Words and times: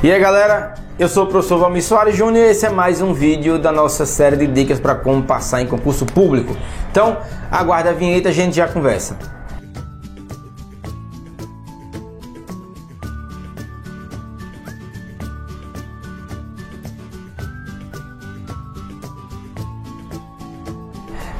E 0.00 0.12
aí 0.12 0.20
galera, 0.20 0.74
eu 0.96 1.08
sou 1.08 1.24
o 1.24 1.26
professor 1.26 1.58
Valmir 1.58 1.82
Soares 1.82 2.14
Júnior 2.14 2.46
e 2.46 2.50
esse 2.50 2.64
é 2.64 2.70
mais 2.70 3.02
um 3.02 3.12
vídeo 3.12 3.58
da 3.58 3.72
nossa 3.72 4.06
série 4.06 4.36
de 4.36 4.46
dicas 4.46 4.78
para 4.78 4.94
como 4.94 5.24
passar 5.24 5.60
em 5.60 5.66
concurso 5.66 6.06
público. 6.06 6.56
Então, 6.88 7.16
aguarda 7.50 7.90
a 7.90 7.92
vinheta 7.92 8.28
a 8.28 8.32
gente 8.32 8.54
já 8.54 8.68
conversa. 8.68 9.18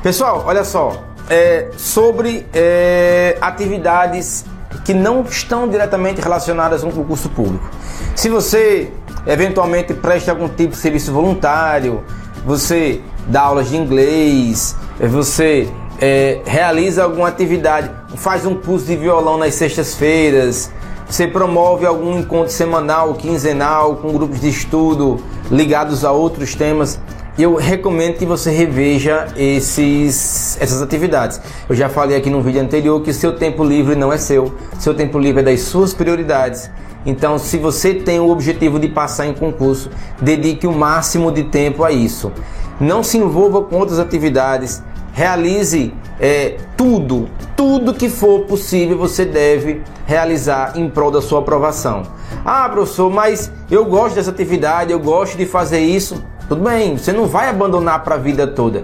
Pessoal, 0.03 0.43
olha 0.45 0.65
só, 0.65 1.05
é, 1.31 1.71
sobre 1.77 2.45
é, 2.53 3.39
atividades 3.41 4.45
que 4.85 4.93
não 4.93 5.23
estão 5.23 5.69
diretamente 5.69 6.21
relacionadas 6.21 6.83
com 6.83 6.89
o 6.89 6.93
concurso 6.93 7.29
público. 7.29 7.71
Se 8.19 8.29
você 8.29 8.91
eventualmente 9.29 9.95
presta 9.95 10.33
algum 10.33 10.49
tipo 10.49 10.71
de 10.71 10.77
serviço 10.77 11.13
voluntário, 11.13 12.03
você 12.45 13.01
dá 13.29 13.43
aulas 13.43 13.69
de 13.71 13.77
inglês, 13.77 14.75
você 14.99 15.69
é, 16.01 16.41
realiza 16.45 17.05
alguma 17.05 17.29
atividade, 17.29 17.89
faz 18.17 18.45
um 18.45 18.57
curso 18.57 18.87
de 18.87 18.97
violão 18.97 19.39
nas 19.39 19.55
sextas-feiras, 19.55 20.69
você 21.09 21.29
promove 21.29 21.87
algum 21.87 22.19
encontro 22.19 22.53
semanal, 22.53 23.15
quinzenal, 23.15 23.95
com 23.99 24.13
grupos 24.13 24.41
de 24.41 24.49
estudo 24.49 25.21
ligados 25.49 26.05
a 26.05 26.11
outros 26.11 26.57
temas 26.57 27.01
eu 27.39 27.55
recomendo 27.55 28.17
que 28.17 28.27
você 28.27 28.51
reveja 28.51 29.29
esses, 29.37 30.61
essas 30.61 30.83
atividades. 30.83 31.41
Eu 31.69 31.77
já 31.77 31.89
falei 31.89 32.17
aqui 32.17 32.29
no 32.29 32.43
vídeo 32.43 32.61
anterior 32.61 33.01
que 33.01 33.13
seu 33.13 33.37
tempo 33.37 33.63
livre 33.63 33.95
não 33.95 34.13
é 34.13 34.19
seu, 34.19 34.53
seu 34.81 34.93
tempo 34.93 35.19
livre 35.19 35.41
é 35.43 35.45
das 35.45 35.61
suas 35.61 35.95
prioridades. 35.95 36.69
Então, 37.07 37.39
se 37.39 37.57
você 37.57 37.95
tem 37.95 38.19
o 38.19 38.29
objetivo 38.29 38.81
de 38.81 38.89
passar 38.89 39.27
em 39.27 39.33
concurso, 39.33 39.89
dedique 40.21 40.67
o 40.67 40.73
máximo 40.73 41.31
de 41.31 41.45
tempo 41.45 41.85
a 41.85 41.93
isso. 41.93 42.33
Não 42.81 43.05
se 43.05 43.19
envolva 43.19 43.63
com 43.63 43.77
outras 43.77 44.01
atividades, 44.01 44.83
realize 45.13 45.95
é, 46.19 46.57
tudo, 46.77 47.29
tudo 47.57 47.95
que 47.95 48.09
for 48.09 48.47
possível 48.47 48.99
você 48.99 49.25
deve 49.25 49.83
realizar 50.07 50.77
em 50.77 50.91
prol 50.91 51.13
da 51.13 51.23
sua 51.23 51.39
aprovação. 51.39 52.03
Ah, 52.45 52.69
professor, 52.69 53.11
mas 53.11 53.51
eu 53.71 53.85
gosto 53.85 54.17
dessa 54.17 54.31
atividade, 54.31 54.91
eu 54.91 54.99
gosto 54.99 55.37
de 55.37 55.47
fazer 55.47 55.81
isso. 55.81 56.21
Tudo 56.49 56.65
bem, 56.65 56.97
você 56.97 57.13
não 57.13 57.27
vai 57.27 57.51
abandonar 57.51 58.03
para 58.03 58.15
a 58.15 58.19
vida 58.19 58.47
toda. 58.47 58.83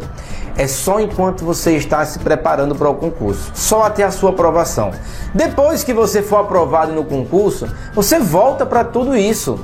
É 0.56 0.68
só 0.68 1.00
enquanto 1.00 1.44
você 1.44 1.76
está 1.76 2.04
se 2.04 2.18
preparando 2.18 2.74
para 2.74 2.88
o 2.90 2.94
concurso, 2.94 3.50
só 3.54 3.84
até 3.84 4.04
a 4.04 4.10
sua 4.10 4.30
aprovação. 4.30 4.92
Depois 5.32 5.82
que 5.82 5.92
você 5.92 6.22
for 6.22 6.36
aprovado 6.36 6.92
no 6.92 7.04
concurso, 7.04 7.66
você 7.94 8.18
volta 8.18 8.66
para 8.66 8.84
tudo 8.84 9.16
isso. 9.16 9.58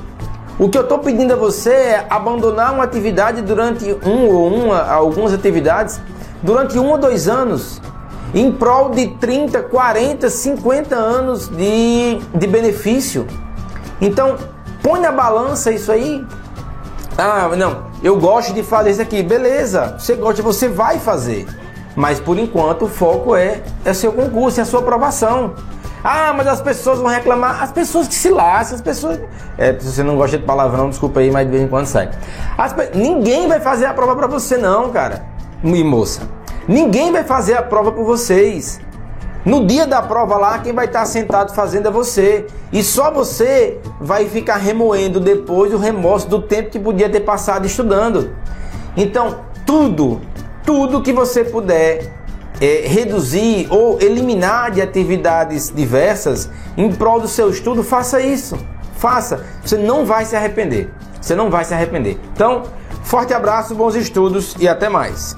O 0.59 0.67
que 0.67 0.77
eu 0.77 0.81
estou 0.81 0.99
pedindo 0.99 1.33
a 1.33 1.35
você 1.35 1.69
é 1.69 2.07
abandonar 2.09 2.73
uma 2.73 2.83
atividade 2.83 3.41
durante 3.41 3.95
um 4.05 4.27
ou 4.27 4.47
uma, 4.47 4.81
algumas 4.81 5.31
atividades, 5.31 6.01
durante 6.41 6.77
um 6.77 6.89
ou 6.89 6.97
dois 6.97 7.27
anos, 7.27 7.79
em 8.33 8.51
prol 8.51 8.89
de 8.89 9.07
30, 9.15 9.61
40, 9.61 10.29
50 10.29 10.95
anos 10.95 11.47
de, 11.47 12.19
de 12.33 12.47
benefício. 12.47 13.27
Então, 14.01 14.37
põe 14.81 14.99
na 14.99 15.11
balança 15.11 15.71
isso 15.71 15.91
aí. 15.91 16.25
Ah, 17.17 17.49
não, 17.55 17.85
eu 18.03 18.17
gosto 18.19 18.53
de 18.53 18.63
fazer 18.63 18.91
isso 18.91 19.01
aqui. 19.01 19.21
Beleza, 19.21 19.95
você 19.99 20.15
gosta, 20.15 20.41
você 20.41 20.67
vai 20.67 20.99
fazer. 20.99 21.47
Mas 21.95 22.19
por 22.19 22.39
enquanto 22.39 22.85
o 22.85 22.87
foco 22.87 23.35
é, 23.35 23.61
é 23.83 23.93
seu 23.93 24.11
concurso, 24.11 24.59
é 24.59 24.63
a 24.63 24.65
sua 24.65 24.79
aprovação. 24.79 25.53
Ah, 26.03 26.33
mas 26.35 26.47
as 26.47 26.61
pessoas 26.61 26.99
vão 26.99 27.07
reclamar. 27.07 27.61
As 27.61 27.71
pessoas 27.71 28.07
que 28.07 28.15
se 28.15 28.29
lascam, 28.29 28.75
as 28.75 28.81
pessoas. 28.81 29.19
É, 29.57 29.77
se 29.77 29.91
você 29.91 30.03
não 30.03 30.15
gosta 30.15 30.37
de 30.37 30.43
palavrão, 30.43 30.89
desculpa 30.89 31.19
aí, 31.19 31.29
mas 31.29 31.45
de 31.45 31.51
vez 31.51 31.63
em 31.63 31.67
quando 31.67 31.85
sai. 31.85 32.09
As... 32.57 32.73
Ninguém 32.95 33.47
vai 33.47 33.59
fazer 33.59 33.85
a 33.85 33.93
prova 33.93 34.15
para 34.15 34.27
você, 34.27 34.57
não, 34.57 34.89
cara. 34.89 35.23
E 35.63 35.83
moça. 35.83 36.21
Ninguém 36.67 37.11
vai 37.11 37.23
fazer 37.23 37.55
a 37.55 37.61
prova 37.61 37.91
por 37.91 38.03
vocês. 38.03 38.79
No 39.43 39.65
dia 39.65 39.87
da 39.87 40.01
prova 40.01 40.37
lá, 40.37 40.59
quem 40.59 40.71
vai 40.71 40.85
estar 40.85 41.05
sentado 41.05 41.53
fazendo 41.53 41.87
é 41.87 41.91
você. 41.91 42.45
E 42.71 42.83
só 42.83 43.11
você 43.11 43.79
vai 43.99 44.29
ficar 44.29 44.57
remoendo 44.57 45.19
depois 45.19 45.73
o 45.73 45.77
remorso 45.77 46.27
do 46.27 46.41
tempo 46.41 46.69
que 46.69 46.79
podia 46.79 47.09
ter 47.09 47.21
passado 47.21 47.65
estudando. 47.65 48.35
Então, 48.95 49.39
tudo, 49.65 50.21
tudo 50.63 51.01
que 51.01 51.11
você 51.11 51.43
puder 51.43 52.13
é, 52.59 52.83
reduzir 52.85 53.67
ou 53.71 53.99
eliminar 53.99 54.69
de 54.69 54.81
atividades 54.81 55.71
diversas 55.73 56.47
em 56.77 56.91
prol 56.91 57.19
do 57.19 57.27
seu 57.27 57.49
estudo, 57.49 57.83
faça 57.83 58.21
isso. 58.21 58.55
Faça. 58.97 59.43
Você 59.65 59.77
não 59.77 60.05
vai 60.05 60.25
se 60.25 60.35
arrepender. 60.35 60.93
Você 61.19 61.33
não 61.33 61.49
vai 61.49 61.65
se 61.65 61.73
arrepender. 61.73 62.19
Então, 62.33 62.63
forte 63.03 63.33
abraço, 63.33 63.73
bons 63.73 63.95
estudos 63.95 64.55
e 64.59 64.67
até 64.67 64.87
mais. 64.87 65.35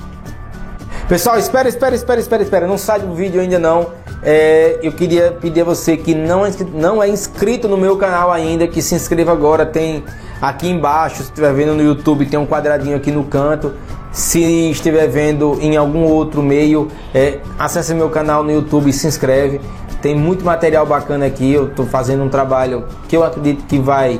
Pessoal, 1.13 1.37
espera, 1.37 1.69
espera, 1.69 1.93
espera, 1.93 2.19
espera, 2.19 2.41
espera. 2.41 2.67
Não 2.67 2.75
sai 2.75 2.99
do 2.99 3.13
vídeo 3.13 3.39
ainda 3.39 3.59
não. 3.59 3.91
É, 4.23 4.79
eu 4.81 4.91
queria 4.91 5.31
pedir 5.31 5.61
a 5.61 5.63
você 5.63 5.95
que 5.95 6.15
não 6.15 6.43
é, 6.43 6.49
não 6.73 7.03
é 7.03 7.07
inscrito 7.07 7.67
no 7.67 7.77
meu 7.77 7.95
canal 7.97 8.31
ainda, 8.31 8.67
que 8.67 8.81
se 8.81 8.95
inscreva 8.95 9.31
agora. 9.31 9.63
Tem 9.63 10.03
aqui 10.41 10.67
embaixo, 10.67 11.17
se 11.17 11.23
estiver 11.25 11.53
vendo 11.53 11.75
no 11.75 11.83
YouTube, 11.83 12.25
tem 12.25 12.39
um 12.39 12.47
quadradinho 12.47 12.97
aqui 12.97 13.11
no 13.11 13.25
canto. 13.25 13.73
Se 14.11 14.71
estiver 14.71 15.07
vendo 15.07 15.55
em 15.61 15.77
algum 15.77 16.01
outro 16.01 16.41
meio, 16.41 16.87
é, 17.13 17.37
acesse 17.59 17.93
meu 17.93 18.09
canal 18.09 18.43
no 18.43 18.51
YouTube 18.51 18.89
e 18.89 18.93
se 18.93 19.05
inscreve. 19.05 19.61
Tem 20.01 20.15
muito 20.15 20.43
material 20.43 20.83
bacana 20.83 21.27
aqui. 21.27 21.53
Eu 21.53 21.67
estou 21.67 21.85
fazendo 21.85 22.23
um 22.23 22.29
trabalho 22.29 22.85
que 23.07 23.15
eu 23.15 23.23
acredito 23.23 23.65
que 23.67 23.77
vai 23.77 24.19